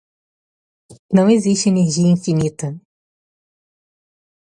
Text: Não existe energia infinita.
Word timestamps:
Não 1.13 1.29
existe 1.29 1.69
energia 1.69 2.09
infinita. 2.11 2.75